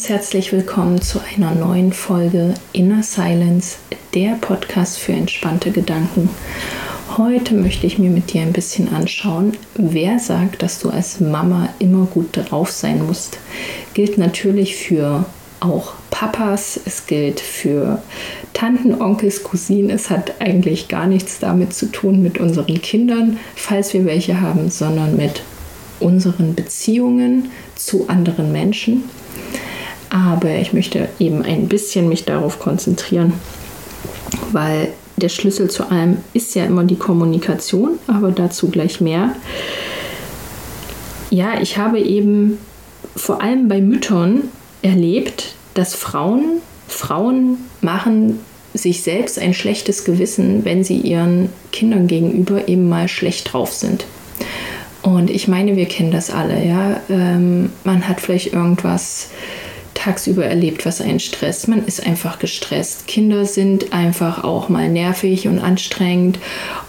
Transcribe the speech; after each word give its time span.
ganz 0.00 0.08
herzlich 0.08 0.50
willkommen 0.50 1.02
zu 1.02 1.20
einer 1.20 1.54
neuen 1.54 1.92
Folge 1.92 2.54
Inner 2.72 3.02
Silence, 3.02 3.76
der 4.14 4.36
Podcast 4.40 4.98
für 4.98 5.12
entspannte 5.12 5.72
Gedanken. 5.72 6.30
Heute 7.18 7.52
möchte 7.52 7.86
ich 7.86 7.98
mir 7.98 8.08
mit 8.08 8.32
dir 8.32 8.40
ein 8.40 8.54
bisschen 8.54 8.88
anschauen, 8.94 9.58
wer 9.74 10.18
sagt, 10.18 10.62
dass 10.62 10.78
du 10.78 10.88
als 10.88 11.20
Mama 11.20 11.68
immer 11.80 12.06
gut 12.06 12.28
drauf 12.32 12.70
sein 12.70 13.06
musst. 13.06 13.36
Gilt 13.92 14.16
natürlich 14.16 14.74
für 14.74 15.26
auch 15.60 15.92
Papas, 16.08 16.80
es 16.86 17.06
gilt 17.06 17.38
für 17.38 18.00
Tanten, 18.54 19.02
Onkels, 19.02 19.44
Cousinen. 19.44 19.90
Es 19.90 20.08
hat 20.08 20.40
eigentlich 20.40 20.88
gar 20.88 21.06
nichts 21.06 21.40
damit 21.40 21.74
zu 21.74 21.92
tun 21.92 22.22
mit 22.22 22.38
unseren 22.38 22.80
Kindern, 22.80 23.38
falls 23.54 23.92
wir 23.92 24.06
welche 24.06 24.40
haben, 24.40 24.70
sondern 24.70 25.18
mit 25.18 25.42
unseren 26.00 26.54
Beziehungen 26.54 27.50
zu 27.76 28.08
anderen 28.08 28.50
Menschen. 28.50 29.04
Aber 30.10 30.50
ich 30.50 30.72
möchte 30.72 31.08
eben 31.18 31.42
ein 31.42 31.68
bisschen 31.68 32.08
mich 32.08 32.24
darauf 32.24 32.58
konzentrieren, 32.58 33.32
weil 34.52 34.88
der 35.16 35.28
Schlüssel 35.28 35.70
zu 35.70 35.90
allem 35.90 36.18
ist 36.32 36.54
ja 36.54 36.64
immer 36.64 36.84
die 36.84 36.96
Kommunikation, 36.96 37.98
aber 38.06 38.32
dazu 38.32 38.68
gleich 38.68 39.00
mehr. 39.00 39.34
Ja, 41.30 41.60
ich 41.60 41.78
habe 41.78 42.00
eben 42.00 42.58
vor 43.14 43.40
allem 43.40 43.68
bei 43.68 43.80
Müttern 43.80 44.48
erlebt, 44.82 45.54
dass 45.74 45.94
Frauen, 45.94 46.60
Frauen 46.88 47.58
machen 47.80 48.40
sich 48.74 49.02
selbst 49.02 49.38
ein 49.38 49.54
schlechtes 49.54 50.04
Gewissen, 50.04 50.64
wenn 50.64 50.84
sie 50.84 50.98
ihren 50.98 51.50
Kindern 51.72 52.06
gegenüber 52.06 52.68
eben 52.68 52.88
mal 52.88 53.08
schlecht 53.08 53.52
drauf 53.52 53.72
sind. 53.72 54.04
Und 55.02 55.30
ich 55.30 55.48
meine, 55.48 55.76
wir 55.76 55.86
kennen 55.86 56.10
das 56.10 56.30
alle, 56.30 56.64
ja. 56.64 57.00
Ähm, 57.08 57.72
man 57.84 58.06
hat 58.06 58.20
vielleicht 58.20 58.52
irgendwas 58.52 59.30
tagsüber 60.02 60.44
erlebt, 60.44 60.86
was 60.86 61.00
einen 61.00 61.20
stresst. 61.20 61.68
Man 61.68 61.84
ist 61.84 62.06
einfach 62.06 62.38
gestresst. 62.38 63.06
Kinder 63.06 63.44
sind 63.44 63.92
einfach 63.92 64.44
auch 64.44 64.68
mal 64.68 64.88
nervig 64.88 65.46
und 65.46 65.58
anstrengend 65.58 66.38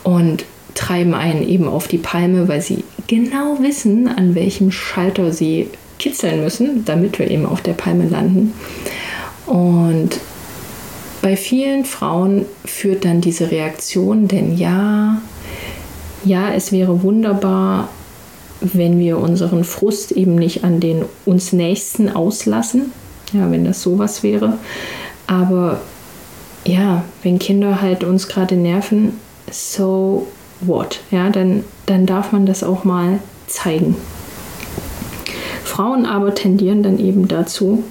und 0.03 0.45
treiben 0.76 1.14
einen 1.14 1.48
eben 1.48 1.68
auf 1.68 1.88
die 1.88 1.98
Palme, 1.98 2.48
weil 2.48 2.62
sie 2.62 2.84
genau 3.08 3.58
wissen, 3.59 4.08
an 4.08 4.36
welchem 4.36 4.72
Schalter 4.72 5.34
sie 5.34 5.70
kitzeln 6.00 6.42
müssen, 6.42 6.86
damit 6.86 7.20
wir 7.20 7.30
eben 7.30 7.45
auf 7.45 7.62
der 7.62 7.73
Palme 7.73 8.08
landen. 8.08 8.53
Und 9.46 10.20
bei 11.22 11.36
vielen 11.36 11.86
Frauen 11.86 12.46
führt 12.66 13.03
dann 13.03 13.22
diese 13.22 13.52
Reaktion, 13.52 14.28
denn 14.28 14.58
ja, 14.58 15.22
ja, 16.23 16.53
es 16.53 16.72
wäre 16.72 17.03
wunderbar, 17.03 17.90
wenn 18.62 19.00
wir 19.00 19.18
unseren 19.18 19.64
Frust 19.64 20.12
eben 20.12 20.36
nicht 20.36 20.64
an 20.64 20.80
den 20.80 21.03
uns 21.25 21.52
Nächsten 21.52 22.09
auslassen, 22.09 22.92
ja, 23.34 23.50
wenn 23.52 23.66
das 23.66 23.82
sowas 23.82 24.24
wäre. 24.24 24.58
Aber 25.28 25.82
ja, 26.66 27.04
wenn 27.24 27.40
Kinder 27.40 27.82
halt 27.82 28.04
uns 28.04 28.28
gerade 28.28 28.56
nerven, 28.56 29.14
so 29.50 30.28
what? 30.62 31.00
Ja, 31.12 31.30
dann, 31.30 31.64
dann 31.86 32.06
darf 32.06 32.32
man 32.32 32.46
das 32.46 32.64
auch 32.64 32.84
mal 32.84 33.20
zeigen. 33.48 33.96
Frauen 35.64 36.06
aber 36.06 36.36
tendieren 36.36 36.84
dann 36.84 37.00
eben 37.00 37.28
dazu, 37.28 37.84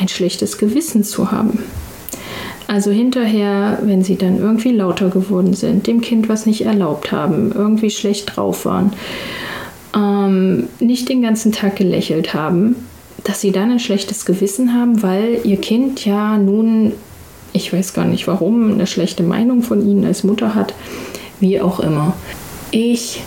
ein 0.00 0.08
schlechtes 0.08 0.58
Gewissen 0.58 1.04
zu 1.04 1.30
haben. 1.30 1.58
Also 2.66 2.90
hinterher, 2.90 3.80
wenn 3.82 4.04
sie 4.04 4.16
dann 4.16 4.38
irgendwie 4.38 4.70
lauter 4.70 5.10
geworden 5.10 5.54
sind, 5.54 5.86
dem 5.86 6.00
Kind 6.00 6.28
was 6.28 6.46
nicht 6.46 6.64
erlaubt 6.64 7.10
haben, 7.10 7.52
irgendwie 7.52 7.90
schlecht 7.90 8.36
drauf 8.36 8.64
waren, 8.64 8.92
ähm, 9.94 10.68
nicht 10.78 11.08
den 11.08 11.20
ganzen 11.20 11.50
Tag 11.50 11.76
gelächelt 11.76 12.32
haben, 12.32 12.76
dass 13.24 13.40
sie 13.40 13.52
dann 13.52 13.70
ein 13.70 13.80
schlechtes 13.80 14.24
Gewissen 14.24 14.74
haben, 14.74 15.02
weil 15.02 15.40
ihr 15.44 15.60
Kind 15.60 16.04
ja 16.04 16.36
nun, 16.38 16.92
ich 17.52 17.72
weiß 17.72 17.94
gar 17.94 18.04
nicht 18.04 18.26
warum, 18.26 18.72
eine 18.72 18.86
schlechte 18.86 19.22
Meinung 19.22 19.62
von 19.62 19.86
ihnen 19.86 20.04
als 20.04 20.24
Mutter 20.24 20.54
hat, 20.54 20.74
wie 21.40 21.60
auch 21.60 21.80
immer. 21.80 22.14
Ich 22.70 23.22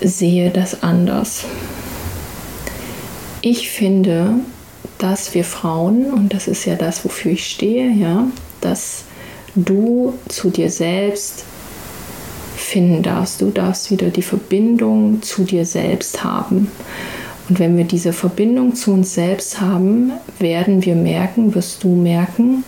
sehe 0.00 0.50
das 0.50 0.82
anders. 0.82 1.44
Ich 3.42 3.70
finde, 3.70 4.34
dass 4.98 5.34
wir 5.34 5.44
Frauen, 5.44 6.12
und 6.12 6.34
das 6.34 6.46
ist 6.46 6.64
ja 6.66 6.74
das, 6.74 7.04
wofür 7.04 7.32
ich 7.32 7.46
stehe, 7.46 7.90
ja, 7.90 8.26
dass 8.60 9.04
du 9.54 10.14
zu 10.28 10.50
dir 10.50 10.70
selbst 10.70 11.44
finden 12.56 13.02
darfst. 13.02 13.40
Du 13.40 13.50
darfst 13.50 13.90
wieder 13.90 14.08
die 14.08 14.22
Verbindung 14.22 15.22
zu 15.22 15.44
dir 15.44 15.64
selbst 15.64 16.22
haben. 16.22 16.70
Und 17.50 17.58
wenn 17.58 17.76
wir 17.76 17.84
diese 17.84 18.12
Verbindung 18.12 18.76
zu 18.76 18.92
uns 18.92 19.12
selbst 19.12 19.60
haben, 19.60 20.12
werden 20.38 20.84
wir 20.84 20.94
merken, 20.94 21.52
wirst 21.56 21.82
du 21.82 21.88
merken, 21.88 22.62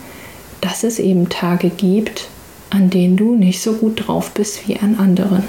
dass 0.61 0.83
es 0.83 0.99
eben 0.99 1.29
Tage 1.29 1.71
gibt, 1.71 2.27
an 2.71 2.91
denen 2.91 3.17
du 3.17 3.37
nicht 3.37 3.63
so 3.63 3.75
gut 3.75 4.09
drauf 4.09 4.33
bist 4.33 4.67
wie 4.67 4.77
an 4.77 4.97
anderen. 4.99 5.45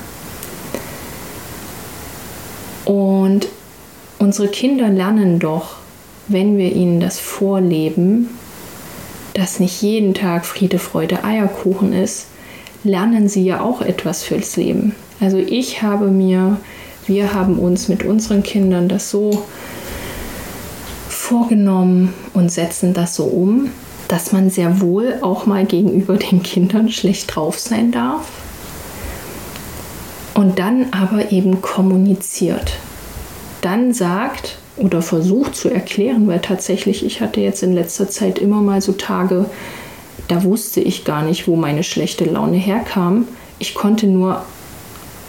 Und 2.85 3.47
unsere 4.19 4.49
Kinder 4.49 4.89
lernen 4.89 5.39
doch, 5.39 5.77
wenn 6.27 6.59
wir 6.59 6.71
ihnen 6.71 6.99
das 6.99 7.19
vorleben, 7.19 8.29
dass 9.33 9.59
nicht 9.59 9.81
jeden 9.81 10.13
Tag 10.13 10.45
Friede, 10.45 10.77
Freude, 10.77 11.23
Eierkuchen 11.23 11.91
ist, 11.91 12.27
lernen 12.83 13.27
sie 13.27 13.43
ja 13.43 13.61
auch 13.61 13.81
etwas 13.81 14.23
fürs 14.23 14.55
Leben. 14.57 14.93
Also 15.19 15.37
ich 15.37 15.81
habe 15.81 16.09
mir, 16.09 16.57
wir 17.07 17.33
haben 17.33 17.59
uns 17.59 17.87
mit 17.87 18.03
unseren 18.03 18.43
Kindern 18.43 18.87
das 18.87 19.09
so 19.09 19.43
vorgenommen 21.09 22.13
und 22.33 22.51
setzen 22.51 22.93
das 22.93 23.15
so 23.15 23.25
um, 23.25 23.71
dass 24.07 24.31
man 24.31 24.49
sehr 24.49 24.81
wohl 24.81 25.19
auch 25.21 25.45
mal 25.45 25.65
gegenüber 25.65 26.17
den 26.17 26.43
Kindern 26.43 26.89
schlecht 26.89 27.35
drauf 27.35 27.59
sein 27.59 27.91
darf 27.91 28.27
und 30.33 30.59
dann 30.59 30.87
aber 30.91 31.31
eben 31.31 31.61
kommuniziert. 31.61 32.73
Dann 33.61 33.93
sagt 33.93 34.57
oder 34.75 35.01
versucht 35.01 35.55
zu 35.55 35.69
erklären, 35.69 36.27
weil 36.27 36.41
tatsächlich 36.41 37.05
ich 37.05 37.21
hatte 37.21 37.39
jetzt 37.39 37.63
in 37.63 37.73
letzter 37.73 38.09
Zeit 38.09 38.39
immer 38.39 38.61
mal 38.61 38.81
so 38.81 38.93
Tage, 38.93 39.45
da 40.27 40.43
wusste 40.43 40.81
ich 40.81 41.05
gar 41.05 41.23
nicht, 41.23 41.47
wo 41.47 41.55
meine 41.55 41.83
schlechte 41.83 42.25
Laune 42.25 42.57
herkam. 42.57 43.27
Ich 43.59 43.75
konnte 43.75 44.07
nur, 44.07 44.43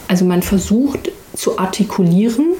also 0.07 0.25
man 0.25 0.41
versucht 0.41 1.11
zu 1.35 1.57
artikulieren, 1.57 2.53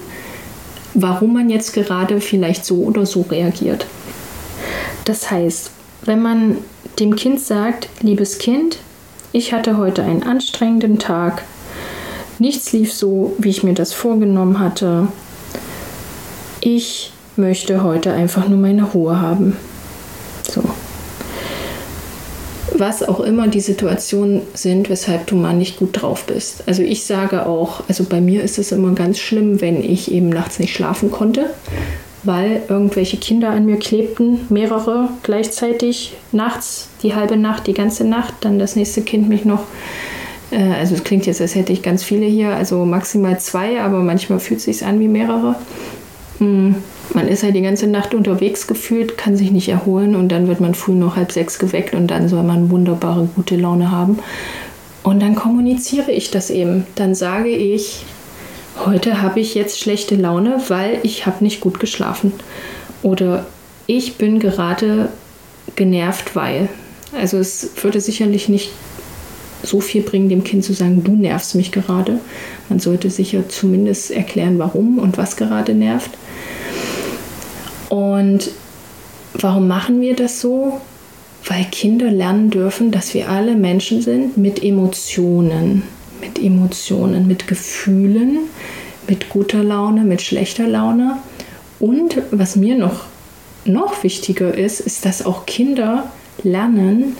warum 0.93 1.33
man 1.33 1.49
jetzt 1.49 1.73
gerade 1.73 2.21
vielleicht 2.21 2.65
so 2.65 2.83
oder 2.83 3.05
so 3.05 3.21
reagiert. 3.21 3.85
Das 5.05 5.29
heißt, 5.29 5.71
wenn 6.03 6.21
man 6.21 6.57
dem 6.99 7.15
Kind 7.15 7.39
sagt, 7.39 7.89
liebes 8.01 8.37
Kind, 8.37 8.77
ich 9.31 9.53
hatte 9.53 9.77
heute 9.77 10.01
einen 10.01 10.23
anstrengenden 10.23 10.99
Tag, 10.99 11.43
nichts 12.39 12.71
lief 12.71 12.93
so, 12.93 13.33
wie 13.37 13.49
ich 13.49 13.63
mir 13.63 13.73
das 13.73 13.93
vorgenommen 13.93 14.59
hatte, 14.59 15.07
ich 16.61 17.11
möchte 17.35 17.83
heute 17.83 18.13
einfach 18.13 18.47
nur 18.47 18.57
meine 18.57 18.83
Ruhe 18.83 19.19
haben. 19.19 19.57
So 20.49 20.63
was 22.79 23.03
auch 23.03 23.19
immer 23.19 23.47
die 23.47 23.59
Situationen 23.59 24.41
sind, 24.53 24.89
weshalb 24.89 25.27
du 25.27 25.35
mal 25.35 25.53
nicht 25.53 25.77
gut 25.77 26.01
drauf 26.01 26.25
bist. 26.25 26.63
Also 26.67 26.81
ich 26.81 27.05
sage 27.05 27.45
auch, 27.45 27.83
also 27.87 28.03
bei 28.05 28.21
mir 28.21 28.43
ist 28.43 28.57
es 28.57 28.71
immer 28.71 28.93
ganz 28.93 29.19
schlimm, 29.19 29.61
wenn 29.61 29.83
ich 29.83 30.11
eben 30.11 30.29
nachts 30.29 30.59
nicht 30.59 30.73
schlafen 30.73 31.11
konnte, 31.11 31.49
weil 32.23 32.63
irgendwelche 32.67 33.17
Kinder 33.17 33.49
an 33.49 33.65
mir 33.65 33.77
klebten, 33.77 34.41
mehrere 34.49 35.09
gleichzeitig, 35.23 36.13
nachts, 36.31 36.89
die 37.03 37.15
halbe 37.15 37.37
Nacht, 37.37 37.67
die 37.67 37.73
ganze 37.73 38.03
Nacht, 38.03 38.33
dann 38.41 38.59
das 38.59 38.75
nächste 38.75 39.01
Kind 39.01 39.29
mich 39.29 39.45
noch 39.45 39.63
äh, 40.51 40.73
also 40.73 40.95
es 40.95 41.03
klingt 41.03 41.25
jetzt, 41.25 41.41
als 41.41 41.55
hätte 41.55 41.73
ich 41.73 41.81
ganz 41.81 42.03
viele 42.03 42.25
hier, 42.25 42.49
also 42.49 42.85
maximal 42.85 43.39
zwei, 43.39 43.81
aber 43.81 43.99
manchmal 43.99 44.39
fühlt 44.39 44.59
es 44.59 44.65
sich 44.65 44.85
an 44.85 44.99
wie 44.99 45.07
mehrere. 45.07 45.55
Man 47.15 47.29
ist 47.29 47.43
halt 47.43 47.55
die 47.55 47.61
ganze 47.61 47.87
Nacht 47.87 48.13
unterwegs 48.13 48.67
gefühlt, 48.67 49.17
kann 49.17 49.37
sich 49.37 49.49
nicht 49.49 49.69
erholen 49.69 50.17
und 50.17 50.27
dann 50.33 50.49
wird 50.49 50.59
man 50.59 50.75
früh 50.75 50.91
noch 50.91 51.15
halb 51.15 51.31
sechs 51.31 51.59
geweckt 51.59 51.95
und 51.95 52.07
dann 52.07 52.27
soll 52.27 52.43
man 52.43 52.69
wunderbare 52.69 53.29
gute 53.35 53.55
Laune 53.55 53.89
haben. 53.89 54.19
Und 55.01 55.21
dann 55.21 55.33
kommuniziere 55.33 56.11
ich 56.11 56.29
das 56.29 56.49
eben. 56.49 56.85
Dann 56.95 57.15
sage 57.15 57.49
ich, 57.49 58.03
heute 58.85 59.21
habe 59.21 59.39
ich 59.39 59.55
jetzt 59.55 59.79
schlechte 59.79 60.15
Laune, 60.15 60.61
weil 60.67 60.99
ich 61.03 61.25
habe 61.25 61.41
nicht 61.41 61.61
gut 61.61 61.79
geschlafen. 61.79 62.33
Oder 63.01 63.45
ich 63.87 64.15
bin 64.15 64.41
gerade 64.41 65.07
genervt, 65.77 66.35
weil. 66.35 66.67
Also 67.17 67.37
es 67.37 67.69
würde 67.81 68.01
sicherlich 68.01 68.49
nicht 68.49 68.71
so 69.63 69.79
viel 69.79 70.01
bringen, 70.01 70.27
dem 70.27 70.43
Kind 70.43 70.65
zu 70.65 70.73
sagen, 70.73 71.01
du 71.05 71.11
nervst 71.13 71.55
mich 71.55 71.71
gerade. 71.71 72.19
Man 72.67 72.79
sollte 72.79 73.09
sicher 73.09 73.47
zumindest 73.47 74.11
erklären, 74.11 74.59
warum 74.59 74.99
und 74.99 75.17
was 75.17 75.37
gerade 75.37 75.73
nervt. 75.73 76.11
Und 77.95 78.51
warum 79.35 79.69
machen 79.69 80.01
wir 80.01 80.17
das 80.17 80.41
so? 80.41 80.81
Weil 81.45 81.63
Kinder 81.71 82.11
lernen 82.11 82.49
dürfen, 82.49 82.91
dass 82.91 83.13
wir 83.13 83.29
alle 83.29 83.55
Menschen 83.55 84.01
sind 84.01 84.35
mit 84.35 84.61
Emotionen, 84.61 85.83
mit 86.19 86.37
Emotionen, 86.37 87.25
mit 87.25 87.47
Gefühlen, 87.47 88.39
mit 89.07 89.29
guter 89.29 89.63
Laune, 89.63 90.03
mit 90.03 90.21
schlechter 90.21 90.67
Laune. 90.67 91.19
Und 91.79 92.21
was 92.31 92.57
mir 92.57 92.77
noch 92.77 93.05
noch 93.63 94.03
wichtiger 94.03 94.53
ist, 94.53 94.81
ist, 94.81 95.05
dass 95.05 95.25
auch 95.25 95.45
Kinder 95.45 96.11
lernen, 96.43 97.15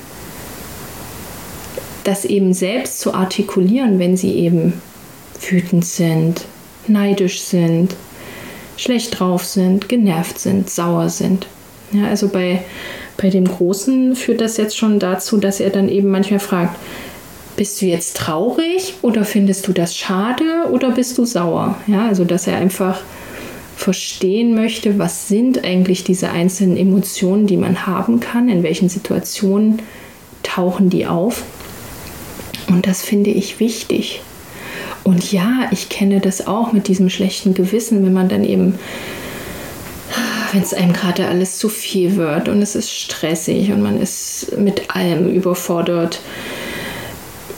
das 2.04 2.26
eben 2.26 2.54
selbst 2.54 3.00
zu 3.00 3.14
artikulieren, 3.14 3.98
wenn 3.98 4.18
sie 4.18 4.34
eben 4.34 4.74
wütend 5.50 5.86
sind, 5.86 6.44
neidisch 6.86 7.44
sind, 7.44 7.96
schlecht 8.78 9.20
drauf 9.20 9.46
sind, 9.46 9.90
genervt 9.90 10.40
sind, 10.40 10.70
sauer 10.70 11.10
sind. 11.10 11.48
Ja, 11.92 12.08
also 12.08 12.28
bei, 12.28 12.64
bei 13.18 13.30
dem 13.30 13.46
Großen 13.46 14.16
führt 14.16 14.42
das 14.42 14.58
jetzt 14.58 14.78
schon 14.78 15.00
dazu, 15.00 15.38
dass 15.38 15.60
er 15.60 15.70
dann 15.70 15.90
eben 15.90 16.10
manchmal 16.10 16.40
fragt, 16.40 16.76
bist 17.56 17.82
du 17.82 17.86
jetzt 17.86 18.18
traurig 18.18 18.96
oder 19.02 19.24
findest 19.24 19.68
du 19.68 19.72
das 19.72 19.96
schade 19.96 20.70
oder 20.72 20.92
bist 20.92 21.18
du 21.18 21.26
sauer? 21.26 21.78
Ja, 21.88 22.08
also 22.08 22.26
dass 22.26 22.48
er 22.48 22.58
einfach 22.58 23.02
verstehen 23.78 24.56
möchte, 24.56 25.00
was 25.00 25.28
sind 25.28 25.64
eigentlich 25.64 26.04
diese 26.04 26.30
einzelnen 26.30 26.78
Emotionen, 26.78 27.48
die 27.48 27.58
man 27.58 27.86
haben 27.86 28.20
kann, 28.20 28.50
in 28.50 28.64
welchen 28.64 28.90
Situationen 28.90 29.82
tauchen 30.44 30.90
die 30.90 31.06
auf. 31.06 31.44
Und 32.68 32.88
das 32.88 33.04
finde 33.04 33.30
ich 33.30 33.60
wichtig. 33.60 34.22
Und 35.06 35.32
ja, 35.32 35.70
ich 35.70 35.90
kenne 35.90 36.20
das 36.20 36.48
auch 36.48 36.74
mit 36.74 36.88
diesem 36.88 37.12
schlechten 37.12 37.54
Gewissen, 37.54 38.04
wenn 38.04 38.12
man 38.12 38.28
dann 38.28 38.44
eben, 38.44 38.80
wenn 40.52 40.64
es 40.64 40.74
einem 40.74 40.94
gerade 40.94 41.28
alles 41.28 41.60
zu 41.60 41.70
viel 41.70 42.16
wird 42.16 42.50
und 42.50 42.60
es 42.60 42.76
ist 42.76 42.90
stressig 42.92 43.72
und 43.72 43.84
man 43.84 44.02
ist 44.02 44.58
mit 44.58 44.96
allem 44.96 45.30
überfordert. 45.30 46.22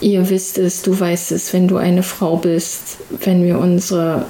Ihr 0.01 0.29
wisst 0.29 0.57
es, 0.57 0.81
du 0.81 0.99
weißt 0.99 1.31
es, 1.31 1.53
wenn 1.53 1.69
du 1.69 1.77
eine 1.77 2.03
Frau 2.03 2.35
bist, 2.35 2.97
wenn 3.23 3.45
wir 3.45 3.59
unsere, 3.59 4.25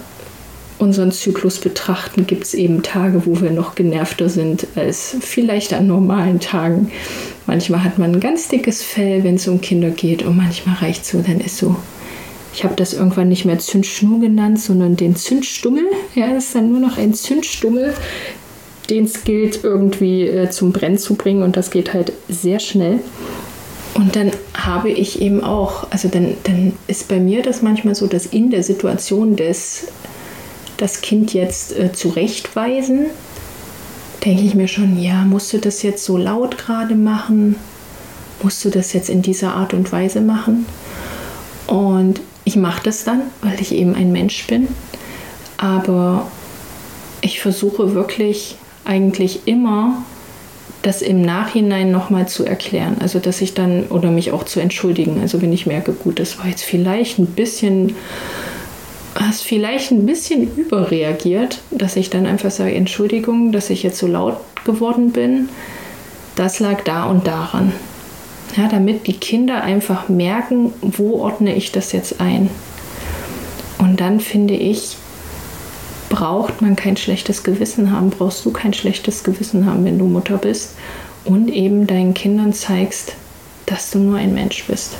unseren 0.77 1.11
Zyklus 1.11 1.57
betrachten, 1.57 2.27
gibt 2.27 2.43
es 2.43 2.53
eben 2.53 2.83
Tage, 2.83 3.25
wo 3.25 3.41
wir 3.41 3.49
noch 3.49 3.73
genervter 3.73 4.29
sind 4.29 4.67
als 4.75 5.17
vielleicht 5.21 5.73
an 5.73 5.87
normalen 5.87 6.39
Tagen. 6.39 6.91
Manchmal 7.47 7.83
hat 7.83 7.97
man 7.97 8.13
ein 8.13 8.19
ganz 8.19 8.47
dickes 8.47 8.83
Fell, 8.83 9.23
wenn 9.23 9.35
es 9.35 9.47
um 9.47 9.59
Kinder 9.59 9.89
geht 9.89 10.21
und 10.21 10.37
manchmal 10.37 10.75
reicht 10.75 11.01
es 11.01 11.09
so, 11.09 11.21
dann 11.21 11.39
ist 11.39 11.57
so 11.57 11.75
ich 12.57 12.63
habe 12.63 12.74
das 12.75 12.94
irgendwann 12.94 13.30
nicht 13.30 13.45
mehr 13.45 13.59
Zündschnur 13.59 14.19
genannt, 14.19 14.59
sondern 14.59 14.95
den 14.95 15.15
Zündstummel. 15.15 15.83
Ja, 16.15 16.33
das 16.33 16.45
ist 16.45 16.56
dann 16.56 16.71
nur 16.71 16.80
noch 16.80 16.98
ein 16.98 17.13
Zündstummel, 17.13 17.94
den 18.89 19.06
es 19.06 19.24
gilt 19.24 19.63
irgendwie 19.63 20.24
äh, 20.24 20.50
zum 20.50 20.71
Brennen 20.71 20.98
zu 20.98 21.13
bringen 21.13 21.44
und 21.44 21.56
das 21.56 21.69
geht 21.69 21.94
halt 21.94 22.13
sehr 22.27 22.59
schnell. 22.59 22.98
Und 23.94 24.15
dann 24.15 24.31
habe 24.56 24.89
ich 24.89 25.21
eben 25.21 25.44
auch, 25.44 25.86
also 25.92 26.07
dann, 26.07 26.33
dann 26.45 26.74
ist 26.88 27.07
bei 27.07 27.19
mir 27.19 27.44
das 27.44 27.62
manchmal 27.62 27.94
so, 27.94 28.07
dass 28.07 28.25
in 28.25 28.50
der 28.50 28.63
Situation 28.63 29.36
des 29.36 29.89
das 30.77 31.01
Kind 31.01 31.36
jetzt 31.36 31.77
äh, 31.77 31.92
zurechtweisen, 31.92 33.06
denke 34.25 34.42
ich 34.42 34.56
mir 34.56 34.68
schon, 34.68 35.00
ja, 35.00 35.25
musst 35.25 35.53
du 35.53 35.60
das 35.60 35.83
jetzt 35.83 36.03
so 36.03 36.18
laut 36.18 36.57
gerade 36.57 36.95
machen? 36.95 37.56
Musst 38.42 38.65
du 38.65 38.71
das 38.71 38.94
jetzt 38.94 39.12
in 39.12 39.21
dieser 39.21 39.53
Art 39.53 39.75
und 39.75 39.92
Weise 39.92 40.21
machen? 40.21 40.65
Und 41.68 42.19
ich 42.47 42.55
mache 42.55 42.81
das 42.81 43.03
dann, 43.03 43.23
weil 43.41 43.59
ich 43.59 43.73
eben 43.73 43.94
ein 43.94 44.13
Mensch 44.13 44.47
bin. 44.47 44.69
Aber 45.57 46.31
ich 47.19 47.41
versuche 47.41 47.94
wirklich 47.94 48.55
eigentlich 48.85 49.41
immer 49.47 50.01
das 50.81 51.01
im 51.01 51.21
Nachhinein 51.21 51.91
nochmal 51.91 52.29
zu 52.29 52.45
erklären. 52.45 52.95
Also 53.01 53.19
dass 53.19 53.41
ich 53.41 53.53
dann 53.53 53.88
oder 53.88 54.11
mich 54.11 54.31
auch 54.31 54.45
zu 54.45 54.61
entschuldigen. 54.61 55.19
Also 55.19 55.41
wenn 55.41 55.51
ich 55.51 55.65
merke, 55.65 55.91
gut, 55.91 56.19
das 56.21 56.39
war 56.39 56.47
jetzt 56.47 56.63
vielleicht 56.63 57.19
ein 57.19 57.25
bisschen, 57.25 57.97
hast 59.15 59.43
vielleicht 59.43 59.91
ein 59.91 60.05
bisschen 60.05 60.55
überreagiert, 60.55 61.59
dass 61.69 61.97
ich 61.97 62.09
dann 62.09 62.25
einfach 62.25 62.51
sage, 62.51 62.73
Entschuldigung, 62.75 63.51
dass 63.51 63.69
ich 63.69 63.83
jetzt 63.83 63.97
so 63.97 64.07
laut 64.07 64.38
geworden 64.63 65.11
bin. 65.11 65.50
Das 66.38 66.61
lag 66.61 66.81
da 66.85 67.07
und 67.07 67.27
daran. 67.27 67.73
Ja, 68.55 68.67
damit 68.67 69.07
die 69.07 69.13
Kinder 69.13 69.63
einfach 69.63 70.09
merken, 70.09 70.73
wo 70.81 71.19
ordne 71.19 71.55
ich 71.55 71.71
das 71.71 71.91
jetzt 71.91 72.21
ein. 72.21 72.49
Und 73.77 73.99
dann 73.99 74.19
finde 74.19 74.55
ich, 74.55 74.97
braucht 76.09 76.61
man 76.61 76.75
kein 76.75 76.97
schlechtes 76.97 77.44
Gewissen 77.44 77.91
haben, 77.91 78.09
brauchst 78.09 78.45
du 78.45 78.51
kein 78.51 78.73
schlechtes 78.73 79.23
Gewissen 79.23 79.65
haben, 79.65 79.85
wenn 79.85 79.99
du 79.99 80.05
Mutter 80.05 80.38
bist 80.38 80.75
und 81.25 81.49
eben 81.49 81.85
deinen 81.85 82.13
Kindern 82.13 82.53
zeigst, 82.53 83.13
dass 83.65 83.91
du 83.91 83.99
nur 83.99 84.17
ein 84.17 84.33
Mensch 84.33 84.65
bist. 84.65 84.95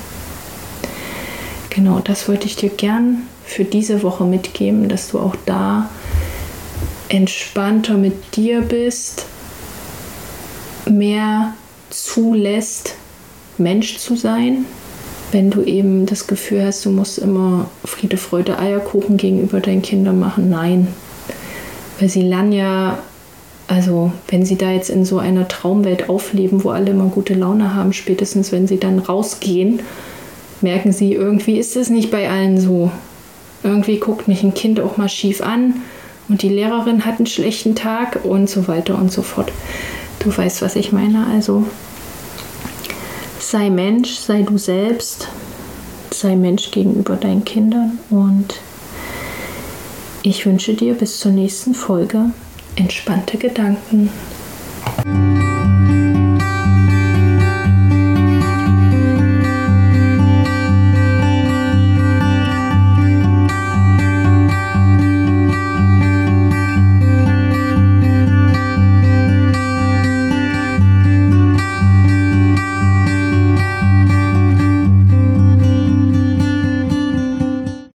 Genau, 1.70 2.00
das 2.00 2.28
wollte 2.28 2.46
ich 2.46 2.56
dir 2.56 2.70
gern 2.70 3.22
für 3.44 3.64
diese 3.64 4.02
Woche 4.02 4.24
mitgeben, 4.24 4.88
dass 4.88 5.08
du 5.10 5.18
auch 5.18 5.34
da 5.46 5.88
entspannter 7.08 7.94
mit 7.94 8.36
dir 8.36 8.60
bist, 8.60 9.24
mehr 10.88 11.54
zulässt, 11.90 12.94
Mensch 13.58 13.98
zu 13.98 14.16
sein. 14.16 14.64
Wenn 15.30 15.50
du 15.50 15.62
eben 15.62 16.06
das 16.06 16.26
Gefühl 16.26 16.64
hast, 16.64 16.84
du 16.86 16.90
musst 16.90 17.18
immer 17.18 17.70
Friede, 17.84 18.16
Freude, 18.16 18.58
Eierkuchen 18.58 19.16
gegenüber 19.18 19.60
deinen 19.60 19.82
Kindern 19.82 20.18
machen, 20.18 20.48
nein. 20.48 20.88
Weil 21.98 22.08
sie 22.08 22.22
lernen 22.22 22.52
ja, 22.52 22.98
also 23.66 24.12
wenn 24.28 24.46
sie 24.46 24.56
da 24.56 24.70
jetzt 24.70 24.88
in 24.88 25.04
so 25.04 25.18
einer 25.18 25.46
Traumwelt 25.46 26.08
aufleben, 26.08 26.64
wo 26.64 26.70
alle 26.70 26.92
immer 26.92 27.06
gute 27.06 27.34
Laune 27.34 27.74
haben, 27.74 27.92
spätestens 27.92 28.52
wenn 28.52 28.66
sie 28.66 28.78
dann 28.78 28.98
rausgehen, 28.98 29.82
merken 30.62 30.92
sie, 30.92 31.12
irgendwie 31.12 31.58
ist 31.58 31.76
es 31.76 31.90
nicht 31.90 32.10
bei 32.10 32.30
allen 32.30 32.58
so. 32.60 32.90
Irgendwie 33.62 33.98
guckt 33.98 34.28
mich 34.28 34.42
ein 34.42 34.54
Kind 34.54 34.80
auch 34.80 34.96
mal 34.96 35.08
schief 35.08 35.42
an 35.42 35.82
und 36.28 36.42
die 36.42 36.48
Lehrerin 36.48 37.04
hat 37.04 37.18
einen 37.18 37.26
schlechten 37.26 37.74
Tag 37.74 38.20
und 38.24 38.48
so 38.48 38.68
weiter 38.68 38.96
und 38.96 39.12
so 39.12 39.22
fort. 39.22 39.52
Du 40.20 40.36
weißt, 40.36 40.62
was 40.62 40.76
ich 40.76 40.92
meine. 40.92 41.26
Also 41.32 41.64
sei 43.50 43.70
Mensch, 43.70 44.16
sei 44.16 44.42
du 44.42 44.58
selbst, 44.58 45.28
sei 46.10 46.36
Mensch 46.36 46.70
gegenüber 46.70 47.16
deinen 47.16 47.46
Kindern 47.46 47.98
und 48.10 48.60
ich 50.22 50.44
wünsche 50.44 50.74
dir 50.74 50.92
bis 50.92 51.18
zur 51.20 51.32
nächsten 51.32 51.74
Folge 51.74 52.32
entspannte 52.76 53.38
Gedanken. 53.38 54.10